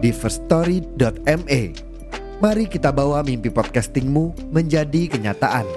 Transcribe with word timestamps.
di 0.00 0.16
firststory.me. 0.16 1.62
Mari 2.40 2.64
kita 2.72 2.88
bawa 2.88 3.20
mimpi 3.20 3.52
podcastingmu 3.52 4.48
menjadi 4.48 5.12
kenyataan. 5.12 5.68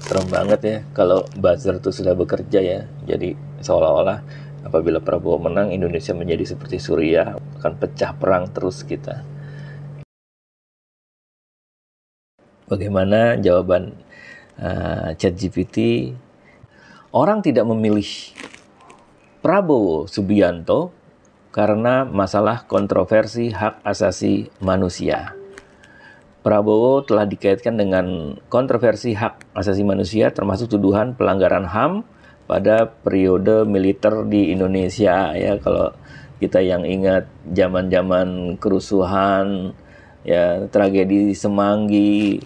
Serem 0.00 0.26
banget 0.32 0.60
ya 0.64 0.78
kalau 0.96 1.28
buzzer 1.36 1.76
itu 1.76 1.92
sudah 1.92 2.16
bekerja 2.16 2.60
ya. 2.64 2.80
Jadi 3.04 3.36
seolah-olah 3.60 4.24
apabila 4.64 4.96
Prabowo 5.04 5.36
menang 5.44 5.68
Indonesia 5.76 6.16
menjadi 6.16 6.56
seperti 6.56 6.80
Suriah 6.80 7.36
akan 7.60 7.72
pecah 7.76 8.16
perang 8.16 8.48
terus 8.48 8.80
kita. 8.88 9.20
Bagaimana 12.64 13.36
jawaban 13.36 13.92
uh, 14.56 15.12
ChatGPT? 15.20 16.08
Orang 17.12 17.44
tidak 17.44 17.68
memilih 17.68 18.32
Prabowo 19.42 20.06
Subianto 20.06 20.94
karena 21.50 22.06
masalah 22.06 22.62
kontroversi 22.70 23.50
hak 23.50 23.82
asasi 23.82 24.54
manusia. 24.62 25.34
Prabowo 26.46 27.02
telah 27.02 27.26
dikaitkan 27.26 27.74
dengan 27.74 28.38
kontroversi 28.46 29.18
hak 29.18 29.50
asasi 29.50 29.82
manusia 29.82 30.30
termasuk 30.30 30.70
tuduhan 30.70 31.18
pelanggaran 31.18 31.66
HAM 31.66 32.06
pada 32.46 32.86
periode 32.86 33.66
militer 33.66 34.30
di 34.30 34.54
Indonesia 34.54 35.34
ya 35.34 35.58
kalau 35.58 35.90
kita 36.38 36.62
yang 36.62 36.86
ingat 36.86 37.26
zaman-zaman 37.50 38.58
kerusuhan 38.62 39.74
ya 40.22 40.70
tragedi 40.70 41.34
Semanggi 41.34 42.38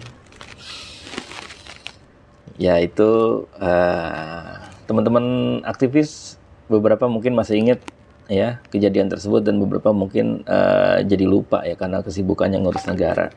ya 2.57 2.81
itu 2.81 3.45
uh, 3.61 4.49
teman-teman 4.89 5.61
aktivis 5.61 6.36
beberapa 6.67 7.07
mungkin 7.07 7.35
masih 7.35 7.59
ingat 7.63 7.79
ya 8.27 8.59
kejadian 8.67 9.07
tersebut 9.07 9.43
dan 9.43 9.55
beberapa 9.59 9.95
mungkin 9.95 10.43
uh, 10.43 10.99
jadi 11.03 11.23
lupa 11.23 11.63
ya 11.63 11.79
karena 11.79 12.03
kesibukannya 12.03 12.59
ngurus 12.59 12.85
negara. 12.87 13.31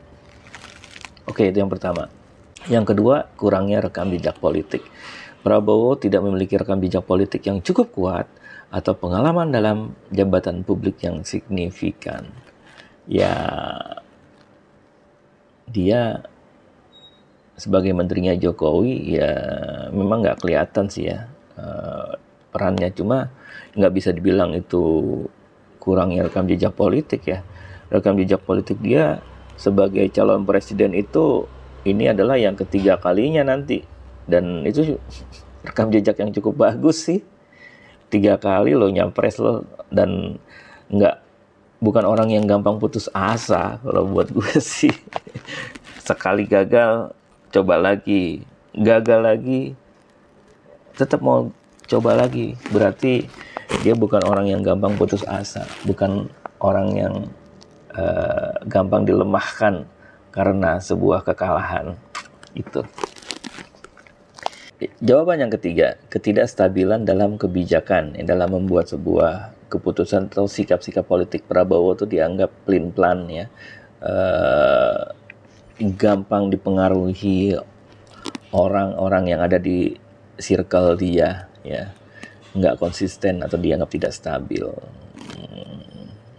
Oke, 1.27 1.47
itu 1.47 1.63
yang 1.63 1.71
pertama. 1.71 2.11
Yang 2.67 2.93
kedua, 2.93 3.31
kurangnya 3.39 3.81
rekam 3.81 4.11
jejak 4.11 4.37
politik. 4.37 4.83
Prabowo 5.41 5.97
tidak 5.97 6.21
memiliki 6.21 6.59
rekam 6.59 6.77
jejak 6.83 7.07
politik 7.07 7.41
yang 7.47 7.63
cukup 7.63 7.89
kuat 7.95 8.27
atau 8.69 8.93
pengalaman 8.93 9.49
dalam 9.49 9.95
jabatan 10.13 10.61
publik 10.61 11.01
yang 11.01 11.25
signifikan. 11.25 12.29
Ya, 13.09 13.33
dia 15.65 16.21
sebagai 17.61 17.93
menterinya 17.93 18.33
Jokowi 18.33 19.21
ya 19.21 19.31
memang 19.93 20.25
nggak 20.25 20.41
kelihatan 20.41 20.89
sih 20.89 21.13
ya 21.13 21.29
perannya. 22.51 22.91
Cuma 22.91 23.31
nggak 23.73 23.93
bisa 23.95 24.09
dibilang 24.11 24.51
itu 24.53 24.83
kurangnya 25.81 26.27
rekam 26.27 26.45
jejak 26.45 26.75
politik 26.75 27.25
ya. 27.25 27.41
Rekam 27.89 28.19
jejak 28.19 28.43
politik 28.43 28.77
dia 28.83 29.23
sebagai 29.55 30.05
calon 30.13 30.43
presiden 30.43 30.93
itu 30.93 31.47
ini 31.87 32.11
adalah 32.11 32.37
yang 32.37 32.53
ketiga 32.53 32.99
kalinya 32.99 33.41
nanti. 33.47 33.81
Dan 34.27 34.67
itu 34.67 34.99
rekam 35.67 35.89
jejak 35.89 36.19
yang 36.19 36.29
cukup 36.35 36.69
bagus 36.69 37.07
sih. 37.07 37.23
Tiga 38.11 38.35
kali 38.35 38.75
lo 38.75 38.91
nyampres 38.91 39.39
lo 39.39 39.63
dan 39.87 40.35
nggak 40.91 41.23
bukan 41.79 42.03
orang 42.03 42.29
yang 42.29 42.43
gampang 42.45 42.77
putus 42.77 43.07
asa 43.15 43.79
kalau 43.81 44.05
buat 44.11 44.29
gue 44.35 44.59
sih. 44.59 44.91
Sekali 45.97 46.43
gagal 46.45 47.15
coba 47.49 47.79
lagi. 47.79 48.43
Gagal 48.71 49.19
lagi 49.19 49.75
tetap 50.95 51.19
mau 51.23 51.51
coba 51.91 52.15
lagi. 52.15 52.55
Berarti 52.71 53.27
dia 53.83 53.91
bukan 53.91 54.23
orang 54.23 54.47
yang 54.47 54.63
gampang 54.63 54.95
putus 54.95 55.27
asa, 55.27 55.67
bukan 55.83 56.31
orang 56.63 56.87
yang 56.95 57.15
uh, 57.91 58.55
gampang 58.63 59.03
dilemahkan 59.03 59.83
karena 60.31 60.79
sebuah 60.79 61.27
kekalahan. 61.27 61.99
Itu. 62.55 62.87
Jawaban 64.97 65.45
yang 65.45 65.53
ketiga, 65.53 65.99
ketidakstabilan 66.09 67.05
dalam 67.05 67.37
kebijakan, 67.37 68.17
dalam 68.25 68.49
membuat 68.49 68.89
sebuah 68.89 69.53
keputusan 69.69 70.33
atau 70.33 70.49
sikap-sikap 70.49 71.05
politik 71.05 71.45
Prabowo 71.45 71.93
itu 71.93 72.09
dianggap 72.09 72.49
pelin-pelan 72.65 73.29
ya, 73.29 73.45
uh, 74.01 75.13
gampang 75.95 76.49
dipengaruhi 76.49 77.61
orang-orang 78.51 79.37
yang 79.37 79.41
ada 79.45 79.61
di 79.61 79.93
circle 80.41 80.97
dia 80.97 81.50
ya 81.61 81.93
nggak 82.51 82.77
konsisten 82.79 83.43
atau 83.43 83.55
dianggap 83.55 83.89
tidak 83.91 84.11
stabil. 84.11 84.67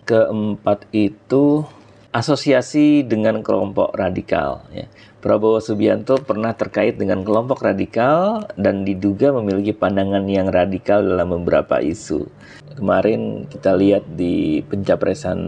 Keempat 0.05 0.85
itu 0.93 1.65
asosiasi 2.13 3.01
dengan 3.09 3.41
kelompok 3.41 3.97
radikal. 3.97 4.69
Ya. 4.69 4.87
Prabowo 5.23 5.63
Subianto 5.63 6.19
pernah 6.21 6.53
terkait 6.53 6.99
dengan 6.99 7.23
kelompok 7.23 7.63
radikal 7.63 8.45
dan 8.59 8.83
diduga 8.83 9.33
memiliki 9.33 9.73
pandangan 9.73 10.27
yang 10.29 10.51
radikal 10.51 11.01
dalam 11.01 11.31
beberapa 11.41 11.81
isu. 11.81 12.29
Kemarin 12.77 13.47
kita 13.49 13.73
lihat 13.79 14.05
di 14.19 14.61
pencapresan 14.67 15.39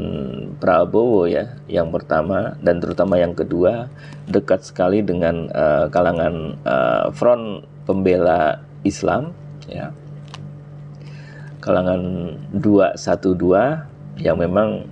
Prabowo 0.63 1.27
ya, 1.27 1.59
yang 1.69 1.91
pertama 1.91 2.55
dan 2.63 2.79
terutama 2.79 3.19
yang 3.19 3.35
kedua 3.35 3.91
dekat 4.31 4.63
sekali 4.65 5.03
dengan 5.03 5.51
uh, 5.51 5.91
kalangan 5.91 6.57
uh, 6.65 7.07
front 7.11 7.67
pembela 7.85 8.63
Islam 8.87 9.44
ya. 9.69 9.93
Kalangan 11.65 12.35
212 12.53 14.21
yang 14.21 14.37
memang 14.37 14.85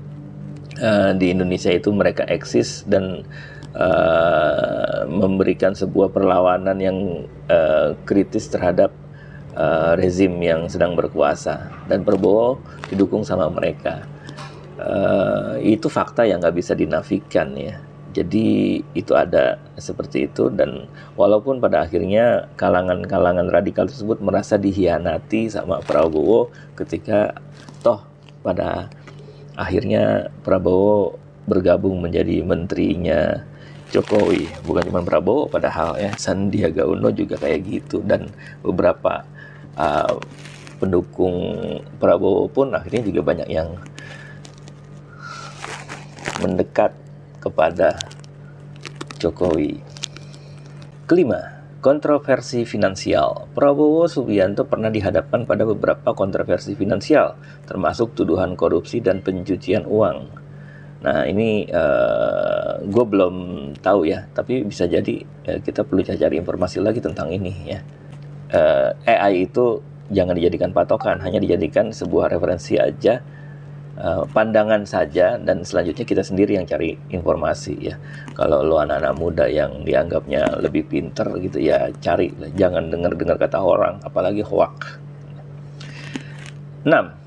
uh, 0.81 1.13
di 1.13 1.29
Indonesia 1.31 1.69
itu 1.69 1.93
mereka 1.93 2.25
eksis 2.25 2.89
dan 2.89 3.29
uh, 3.77 5.05
memberikan 5.05 5.77
sebuah 5.77 6.09
perlawanan 6.11 6.81
yang 6.81 7.29
uh, 7.53 7.93
kritis 8.09 8.49
terhadap 8.49 8.89
uh, 9.53 9.93
rezim 10.01 10.33
yang 10.41 10.65
sedang 10.73 10.97
berkuasa. 10.97 11.69
Dan 11.85 12.09
Prabowo 12.09 12.57
didukung 12.89 13.21
sama 13.21 13.53
mereka. 13.53 14.09
Uh, 14.81 15.61
itu 15.61 15.87
fakta 15.93 16.25
yang 16.25 16.41
nggak 16.41 16.57
bisa 16.57 16.73
dinafikan 16.73 17.55
ya 17.55 17.92
jadi 18.13 18.79
itu 18.93 19.13
ada 19.17 19.57
seperti 19.81 20.29
itu 20.29 20.53
dan 20.53 20.87
walaupun 21.17 21.59
pada 21.59 21.83
akhirnya 21.89 22.47
kalangan-kalangan 22.61 23.49
radikal 23.49 23.89
tersebut 23.89 24.21
merasa 24.21 24.61
dihianati 24.61 25.49
sama 25.49 25.81
Prabowo 25.81 26.53
ketika 26.77 27.33
toh 27.81 28.05
pada 28.45 28.93
akhirnya 29.57 30.29
Prabowo 30.45 31.17
bergabung 31.49 31.99
menjadi 32.05 32.45
menterinya 32.45 33.43
Jokowi 33.93 34.49
bukan 34.65 34.89
cuma 34.89 35.01
Prabowo 35.05 35.49
padahal 35.49 35.97
ya 35.97 36.13
Sandiaga 36.17 36.85
Uno 36.85 37.09
juga 37.13 37.41
kayak 37.41 37.61
gitu 37.67 38.05
dan 38.05 38.29
beberapa 38.61 39.25
uh, 39.77 40.21
pendukung 40.77 41.35
Prabowo 41.97 42.49
pun 42.49 42.77
akhirnya 42.77 43.03
juga 43.09 43.21
banyak 43.25 43.49
yang 43.49 43.77
mendekat 46.41 47.02
kepada 47.43 47.99
Jokowi. 49.19 49.83
Kelima, 51.11 51.67
kontroversi 51.83 52.63
finansial. 52.63 53.51
Prabowo 53.51 54.07
Subianto 54.07 54.63
pernah 54.71 54.89
dihadapkan 54.89 55.43
pada 55.43 55.67
beberapa 55.67 56.15
kontroversi 56.15 56.79
finansial, 56.79 57.35
termasuk 57.67 58.15
tuduhan 58.15 58.55
korupsi 58.55 59.03
dan 59.03 59.19
pencucian 59.19 59.83
uang. 59.91 60.31
Nah 61.03 61.27
ini 61.27 61.67
uh, 61.67 62.79
eh, 62.79 62.87
gue 62.87 63.05
belum 63.05 63.35
tahu 63.83 64.07
ya, 64.07 64.31
tapi 64.31 64.63
bisa 64.63 64.87
jadi 64.87 65.27
uh, 65.51 65.59
kita 65.59 65.83
perlu 65.83 66.07
cari 66.07 66.39
informasi 66.39 66.79
lagi 66.79 67.03
tentang 67.03 67.35
ini 67.35 67.53
ya. 67.67 67.83
Uh, 68.55 68.95
eh, 69.03 69.19
AI 69.19 69.51
itu 69.51 69.83
jangan 70.15 70.39
dijadikan 70.39 70.71
patokan, 70.71 71.19
hanya 71.19 71.43
dijadikan 71.43 71.91
sebuah 71.91 72.31
referensi 72.31 72.79
aja 72.79 73.19
uh, 73.99 74.25
pandangan 74.31 74.87
saja 74.89 75.37
dan 75.37 75.65
selanjutnya 75.67 76.05
kita 76.07 76.23
sendiri 76.25 76.57
yang 76.57 76.65
cari 76.69 76.97
informasi 77.13 77.75
ya. 77.81 77.97
Kalau 78.33 78.65
lo 78.65 78.81
anak-anak 78.81 79.15
muda 79.19 79.45
yang 79.49 79.85
dianggapnya 79.85 80.61
lebih 80.63 80.89
pinter 80.89 81.29
gitu 81.43 81.59
ya 81.61 81.93
cari, 82.01 82.33
jangan 82.57 82.89
dengar-dengar 82.89 83.37
kata 83.37 83.59
orang, 83.61 84.01
apalagi 84.05 84.41
hoak. 84.41 85.01
6. 86.83 87.23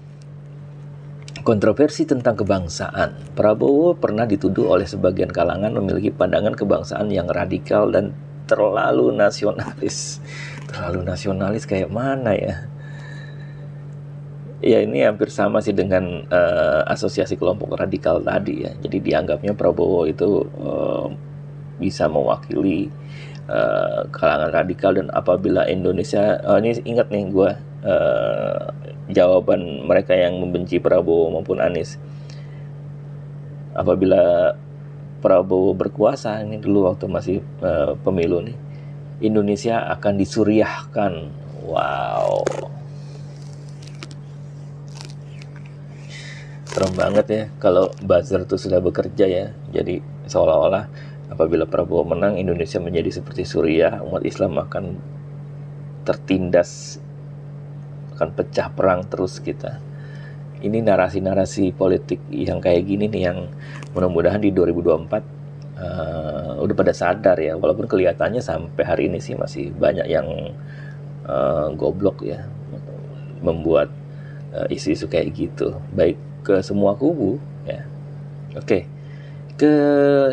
Kontroversi 1.46 2.10
tentang 2.10 2.34
kebangsaan. 2.34 3.38
Prabowo 3.38 3.94
pernah 3.94 4.26
dituduh 4.26 4.74
oleh 4.74 4.90
sebagian 4.90 5.30
kalangan 5.30 5.78
memiliki 5.78 6.10
pandangan 6.10 6.58
kebangsaan 6.58 7.08
yang 7.14 7.30
radikal 7.30 7.88
dan 7.94 8.18
terlalu 8.50 9.14
nasionalis. 9.14 10.20
Terlalu 10.66 11.06
nasionalis 11.06 11.70
kayak 11.70 11.94
mana 11.94 12.34
ya? 12.34 12.66
Ya 14.64 14.80
ini 14.80 15.04
hampir 15.04 15.28
sama 15.28 15.60
sih 15.60 15.76
dengan 15.76 16.24
uh, 16.32 16.82
asosiasi 16.88 17.36
kelompok 17.36 17.76
radikal 17.76 18.24
tadi 18.24 18.64
ya. 18.64 18.72
Jadi 18.80 19.04
dianggapnya 19.04 19.52
Prabowo 19.52 20.08
itu 20.08 20.48
uh, 20.58 21.12
bisa 21.76 22.08
mewakili 22.08 22.88
uh, 23.52 24.08
kalangan 24.16 24.56
radikal 24.56 24.96
dan 24.96 25.12
apabila 25.12 25.68
Indonesia, 25.68 26.40
uh, 26.40 26.56
ini 26.64 26.72
ingat 26.88 27.12
nih 27.12 27.28
gue 27.36 27.50
uh, 27.84 28.64
jawaban 29.12 29.84
mereka 29.84 30.16
yang 30.16 30.40
membenci 30.40 30.80
Prabowo 30.80 31.36
maupun 31.36 31.60
Anies. 31.60 32.00
Apabila 33.76 34.56
Prabowo 35.20 35.76
berkuasa 35.76 36.40
ini 36.48 36.64
dulu 36.64 36.88
waktu 36.88 37.06
masih 37.12 37.38
uh, 37.60 38.00
pemilu 38.02 38.40
nih, 38.40 38.58
Indonesia 39.20 39.84
akan 39.94 40.16
disuriahkan. 40.16 41.14
Wow. 41.66 42.48
Serem 46.76 46.92
banget 46.92 47.28
ya 47.32 47.44
kalau 47.56 47.88
buzzer 48.04 48.44
itu 48.44 48.60
sudah 48.60 48.84
bekerja 48.84 49.24
ya. 49.24 49.46
Jadi 49.72 50.04
seolah-olah 50.28 50.92
apabila 51.32 51.64
Prabowo 51.64 52.04
menang 52.04 52.36
Indonesia 52.36 52.84
menjadi 52.84 53.16
seperti 53.16 53.48
Suriah, 53.48 54.04
umat 54.04 54.28
Islam 54.28 54.60
akan 54.60 55.00
tertindas 56.04 57.00
akan 58.20 58.28
pecah 58.36 58.68
perang 58.76 59.08
terus 59.08 59.40
kita. 59.40 59.80
Ini 60.60 60.84
narasi-narasi 60.84 61.72
politik 61.80 62.20
yang 62.28 62.60
kayak 62.60 62.84
gini 62.84 63.08
nih 63.08 63.24
yang 63.24 63.48
mudah-mudahan 63.96 64.44
di 64.44 64.52
2024 64.52 64.84
uh, 64.84 65.00
eh, 65.80 66.52
udah 66.60 66.76
pada 66.76 66.92
sadar 66.92 67.40
ya. 67.40 67.56
Walaupun 67.56 67.88
kelihatannya 67.88 68.44
sampai 68.44 68.84
hari 68.84 69.08
ini 69.08 69.24
sih 69.24 69.40
masih 69.40 69.72
banyak 69.72 70.12
yang 70.12 70.28
uh, 71.24 71.72
goblok 71.72 72.20
ya 72.20 72.44
membuat 73.40 73.88
uh, 74.52 74.68
isu-isu 74.68 75.08
kayak 75.08 75.32
gitu. 75.32 75.72
Baik 75.96 76.35
ke 76.46 76.62
semua 76.62 76.94
kubu 76.94 77.42
ya. 77.66 77.82
Oke. 78.54 78.86
Ke 79.58 79.74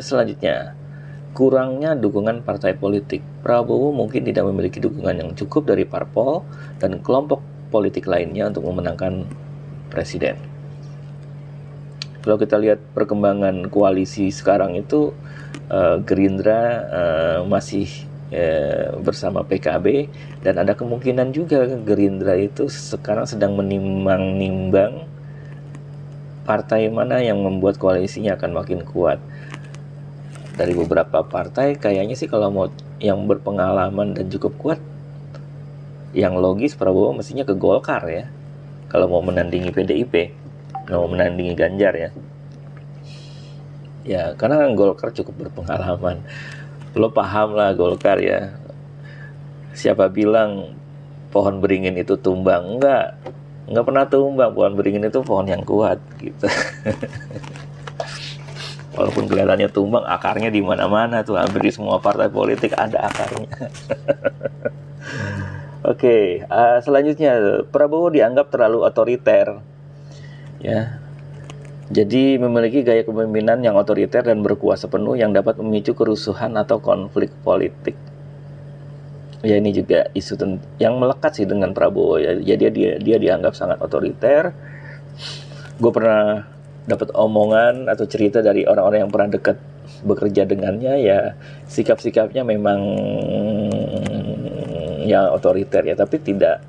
selanjutnya 0.04 0.76
kurangnya 1.32 1.96
dukungan 1.96 2.44
partai 2.44 2.76
politik. 2.76 3.24
Prabowo 3.40 3.90
mungkin 3.90 4.28
tidak 4.28 4.44
memiliki 4.46 4.78
dukungan 4.78 5.16
yang 5.16 5.30
cukup 5.32 5.72
dari 5.72 5.88
parpol 5.88 6.44
dan 6.76 7.00
kelompok 7.00 7.40
politik 7.72 8.04
lainnya 8.04 8.52
untuk 8.52 8.68
memenangkan 8.68 9.24
presiden. 9.88 10.36
Kalau 12.22 12.38
kita 12.38 12.54
lihat 12.60 12.78
perkembangan 12.94 13.66
koalisi 13.66 14.30
sekarang 14.30 14.78
itu 14.78 15.10
uh, 15.72 15.98
Gerindra 16.06 16.62
uh, 16.86 17.40
masih 17.42 17.90
uh, 18.30 18.94
bersama 19.02 19.42
PKB 19.42 20.06
dan 20.46 20.62
ada 20.62 20.78
kemungkinan 20.78 21.34
juga 21.34 21.66
Gerindra 21.82 22.38
itu 22.38 22.70
sekarang 22.70 23.26
sedang 23.26 23.58
menimbang-nimbang 23.58 25.11
partai 26.42 26.90
mana 26.90 27.22
yang 27.22 27.38
membuat 27.38 27.78
koalisinya 27.78 28.34
akan 28.34 28.50
makin 28.52 28.80
kuat. 28.82 29.22
Dari 30.52 30.76
beberapa 30.76 31.24
partai 31.24 31.80
kayaknya 31.80 32.12
sih 32.18 32.28
kalau 32.28 32.52
mau 32.52 32.66
yang 33.00 33.24
berpengalaman 33.24 34.12
dan 34.12 34.28
cukup 34.28 34.52
kuat 34.60 34.80
yang 36.12 36.36
logis 36.36 36.76
Prabowo 36.76 37.16
mestinya 37.16 37.46
ke 37.46 37.56
Golkar 37.56 38.04
ya. 38.10 38.28
Kalau 38.92 39.08
mau 39.08 39.24
menandingi 39.24 39.72
PDIP 39.72 40.14
mau 40.92 41.08
menandingi 41.08 41.54
Ganjar 41.56 41.94
ya. 41.96 42.10
Ya 44.02 44.22
karena 44.36 44.66
kan 44.66 44.70
Golkar 44.76 45.14
cukup 45.14 45.48
berpengalaman. 45.48 46.20
Lo 46.92 47.08
paham 47.14 47.56
lah 47.56 47.72
Golkar 47.72 48.20
ya. 48.20 48.52
Siapa 49.72 50.12
bilang 50.12 50.76
pohon 51.32 51.64
beringin 51.64 51.96
itu 51.96 52.20
tumbang? 52.20 52.76
Enggak 52.76 53.16
enggak 53.68 53.84
pernah 53.86 54.04
tumbang 54.10 54.50
pohon 54.54 54.74
beringin 54.74 55.06
itu 55.06 55.20
pohon 55.22 55.46
yang 55.46 55.62
kuat 55.62 55.98
gitu 56.18 56.46
walaupun 58.98 59.24
kelihatannya 59.30 59.68
tumbang 59.70 60.04
akarnya 60.04 60.50
di 60.52 60.60
mana-mana 60.60 61.22
tuh 61.22 61.38
hampir 61.38 61.64
di 61.64 61.72
semua 61.72 62.02
partai 62.02 62.28
politik 62.28 62.74
ada 62.74 63.08
akarnya 63.08 63.48
Oke, 65.82 66.06
okay, 66.06 66.26
uh, 66.46 66.78
selanjutnya 66.78 67.66
Prabowo 67.66 68.06
dianggap 68.06 68.54
terlalu 68.54 68.86
otoriter, 68.86 69.58
ya. 70.62 71.02
Jadi 71.90 72.38
memiliki 72.38 72.86
gaya 72.86 73.02
kepemimpinan 73.02 73.58
yang 73.66 73.74
otoriter 73.74 74.22
dan 74.22 74.46
berkuasa 74.46 74.86
penuh 74.86 75.18
yang 75.18 75.34
dapat 75.34 75.58
memicu 75.58 75.98
kerusuhan 75.98 76.54
atau 76.54 76.78
konflik 76.78 77.34
politik. 77.42 77.98
Ya 79.42 79.58
ini 79.58 79.74
juga 79.74 80.06
isu 80.14 80.38
yang 80.78 81.02
melekat 81.02 81.42
sih 81.42 81.46
dengan 81.46 81.74
Prabowo 81.74 82.18
ya. 82.18 82.38
Jadi 82.38 82.70
dia 82.70 82.92
dia 83.02 83.16
dianggap 83.18 83.58
sangat 83.58 83.82
otoriter. 83.82 84.54
Gue 85.82 85.90
pernah 85.90 86.46
dapat 86.86 87.14
omongan 87.14 87.86
atau 87.90 88.06
cerita 88.06 88.42
dari 88.42 88.66
orang-orang 88.66 89.06
yang 89.06 89.12
pernah 89.12 89.30
dekat 89.30 89.56
bekerja 90.02 90.42
dengannya 90.46 90.98
ya 90.98 91.38
sikap-sikapnya 91.70 92.42
memang 92.42 92.80
ya 95.06 95.30
otoriter 95.30 95.86
ya 95.86 95.94
tapi 95.94 96.18
tidak 96.18 96.62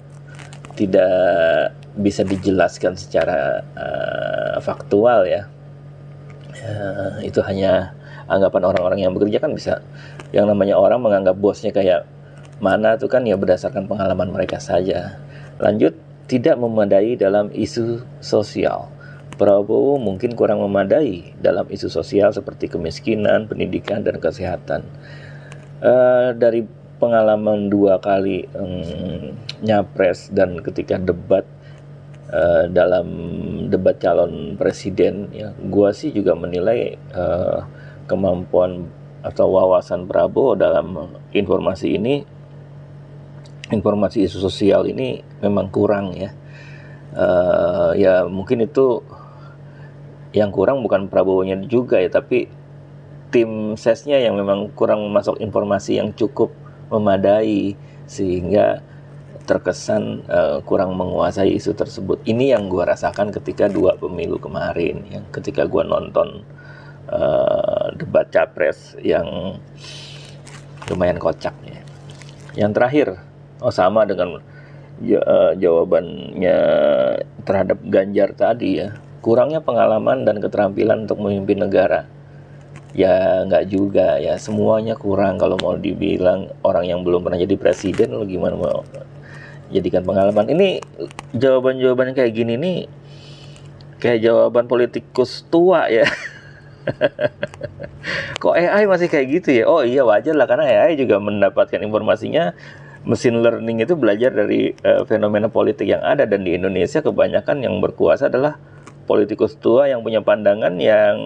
tidak 0.77 1.73
bisa 1.97 2.25
dijelaskan 2.25 2.97
secara 2.97 3.61
uh, 3.77 4.57
faktual 4.61 5.25
ya 5.25 5.49
uh, 6.61 7.17
itu 7.21 7.41
hanya 7.45 7.93
anggapan 8.29 8.63
orang-orang 8.69 8.99
yang 9.01 9.13
bekerja 9.13 9.37
kan 9.41 9.53
bisa 9.53 9.81
yang 10.33 10.49
namanya 10.49 10.77
orang 10.77 11.01
menganggap 11.01 11.37
bosnya 11.37 11.69
kayak 11.69 12.05
mana 12.61 12.99
itu 12.99 13.09
kan 13.09 13.25
ya 13.25 13.37
berdasarkan 13.39 13.89
pengalaman 13.89 14.29
mereka 14.29 14.61
saja 14.61 15.17
lanjut 15.57 15.95
tidak 16.29 16.57
memadai 16.57 17.17
dalam 17.17 17.49
isu 17.53 18.01
sosial 18.19 18.93
Prabowo 19.33 19.97
mungkin 19.97 20.37
kurang 20.37 20.61
memadai 20.61 21.33
dalam 21.41 21.65
isu 21.65 21.89
sosial 21.89 22.29
seperti 22.29 22.69
kemiskinan, 22.69 23.49
pendidikan, 23.49 24.05
dan 24.05 24.21
kesehatan. 24.21 24.85
Uh, 25.83 26.31
dari 26.37 26.63
pengalaman 27.01 27.67
dua 27.67 27.99
kali 27.99 28.47
um, 28.55 29.35
nyapres 29.59 30.31
dan 30.31 30.63
ketika 30.63 30.95
debat 30.95 31.43
uh, 32.31 32.71
dalam 32.71 33.07
debat 33.67 33.99
calon 33.99 34.55
presiden 34.55 35.27
ya 35.35 35.51
gua 35.67 35.91
sih 35.91 36.15
juga 36.15 36.39
menilai 36.39 36.95
uh, 37.11 37.67
kemampuan 38.07 38.87
atau 39.27 39.51
wawasan 39.51 40.07
Prabowo 40.07 40.55
dalam 40.55 41.19
informasi 41.35 41.99
ini 41.99 42.23
informasi 43.73 44.23
isu 44.29 44.37
sosial 44.39 44.85
ini 44.87 45.25
memang 45.41 45.67
kurang 45.73 46.13
ya 46.13 46.31
uh, 47.17 47.91
ya 47.97 48.29
mungkin 48.29 48.63
itu 48.63 49.01
yang 50.33 50.49
kurang 50.49 50.81
bukan 50.81 51.09
Prabowo-nya 51.09 51.61
juga 51.69 52.01
ya 52.01 52.09
tapi 52.09 52.49
tim 53.33 53.73
sesnya 53.73 54.21
yang 54.21 54.37
memang 54.37 54.69
kurang 54.77 55.09
masuk 55.09 55.41
informasi 55.41 55.97
yang 55.97 56.13
cukup 56.13 56.53
memadai 56.93 57.73
sehingga 58.05 58.81
terkesan 59.43 60.23
uh, 60.29 60.61
kurang 60.63 60.95
menguasai 60.95 61.51
isu 61.51 61.75
tersebut. 61.75 62.21
Ini 62.23 62.55
yang 62.55 62.71
gue 62.71 62.85
rasakan 62.85 63.33
ketika 63.33 63.67
dua 63.67 63.97
pemilu 63.99 64.39
kemarin, 64.39 65.03
yang 65.11 65.25
ketika 65.35 65.67
gue 65.67 65.83
nonton 65.83 66.47
uh, 67.11 67.91
debat 67.99 68.29
capres 68.31 68.95
yang 69.03 69.59
lumayan 70.87 71.19
kocak. 71.19 71.55
Ya. 71.67 71.81
Yang 72.55 72.71
terakhir, 72.77 73.07
oh 73.63 73.71
sama 73.71 74.03
dengan 74.03 74.43
uh, 74.99 75.51
jawabannya 75.55 76.57
terhadap 77.47 77.79
Ganjar 77.87 78.35
tadi 78.35 78.83
ya, 78.83 78.99
kurangnya 79.23 79.63
pengalaman 79.63 80.27
dan 80.27 80.43
keterampilan 80.43 81.07
untuk 81.07 81.23
memimpin 81.23 81.63
negara. 81.63 82.05
Ya 82.93 83.41
nggak 83.47 83.73
juga 83.73 84.21
ya. 84.21 84.37
Semuanya 84.37 84.93
kurang 84.93 85.41
kalau 85.41 85.57
mau 85.57 85.73
dibilang 85.73 86.53
orang 86.61 86.85
yang 86.85 87.01
belum 87.01 87.25
pernah 87.25 87.41
jadi 87.41 87.57
presiden 87.57 88.13
lo 88.13 88.27
gimana 88.27 88.53
mau 88.53 88.85
jadikan 89.73 90.05
pengalaman? 90.05 90.45
Ini 90.51 90.77
jawaban-jawaban 91.33 92.13
kayak 92.13 92.37
gini 92.37 92.53
nih 92.59 92.79
kayak 93.97 94.19
jawaban 94.21 94.69
politikus 94.69 95.41
tua 95.49 95.89
ya. 95.89 96.05
Kok 98.43 98.53
AI 98.59 98.83
masih 98.85 99.07
kayak 99.07 99.41
gitu 99.41 99.49
ya? 99.55 99.63
Oh 99.65 99.81
iya 99.81 100.03
wajar 100.03 100.35
lah 100.35 100.45
karena 100.45 100.67
AI 100.67 100.99
juga 100.99 101.17
mendapatkan 101.17 101.79
informasinya 101.79 102.51
mesin 103.03 103.43
learning 103.43 103.83
itu 103.83 103.93
belajar 103.99 104.31
dari 104.31 104.71
uh, 104.83 105.03
fenomena 105.03 105.51
politik 105.51 105.87
yang 105.87 106.03
ada. 106.03 106.23
Dan 106.23 106.47
di 106.47 106.55
Indonesia 106.55 107.03
kebanyakan 107.03 107.63
yang 107.63 107.79
berkuasa 107.83 108.31
adalah 108.31 108.59
politikus 109.03 109.59
tua 109.59 109.91
yang 109.91 109.99
punya 109.99 110.23
pandangan 110.23 110.79
yang 110.79 111.19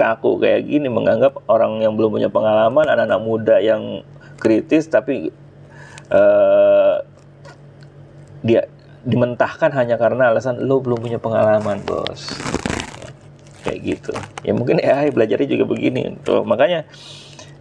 kaku 0.00 0.40
kayak 0.40 0.64
gini 0.64 0.88
menganggap 0.88 1.36
orang 1.44 1.84
yang 1.84 1.92
belum 1.92 2.16
punya 2.16 2.32
pengalaman 2.32 2.88
anak-anak 2.88 3.20
muda 3.20 3.56
yang 3.60 4.00
kritis 4.40 4.88
tapi 4.88 5.28
uh, 6.08 7.04
dia 8.40 8.68
dimentahkan 9.06 9.70
hanya 9.76 10.00
karena 10.00 10.34
alasan 10.34 10.58
lo 10.66 10.82
belum 10.82 10.98
punya 10.98 11.18
pengalaman 11.20 11.78
bos. 11.86 12.34
Kayak 13.62 13.78
gitu. 13.82 14.12
Ya 14.42 14.52
mungkin 14.54 14.82
AI 14.82 15.14
belajarnya 15.14 15.46
juga 15.46 15.64
begini. 15.66 16.16
Tuh 16.26 16.42
makanya 16.42 16.86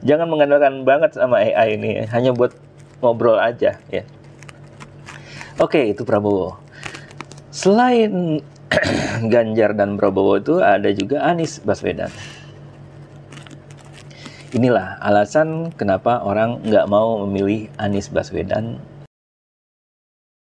jangan 0.06 0.30
mengandalkan 0.30 0.86
banget 0.86 1.18
sama 1.18 1.42
AI 1.42 1.77
ini. 1.77 2.06
Hanya 2.10 2.34
buat 2.34 2.54
ngobrol 2.99 3.39
aja 3.39 3.79
ya. 3.91 4.03
Oke 5.59 5.87
itu 5.91 6.03
Prabowo. 6.03 6.59
Selain 7.51 8.43
Ganjar 9.31 9.71
dan 9.77 9.95
Prabowo 9.95 10.35
itu 10.35 10.59
ada 10.59 10.91
juga 10.91 11.23
Anies 11.23 11.63
Baswedan. 11.63 12.11
Inilah 14.55 14.99
alasan 15.03 15.75
kenapa 15.75 16.23
orang 16.23 16.63
nggak 16.63 16.87
mau 16.87 17.19
memilih 17.27 17.67
Anies 17.75 18.07
Baswedan 18.07 18.79